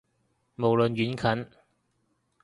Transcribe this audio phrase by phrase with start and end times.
[0.57, 1.47] 無論遠近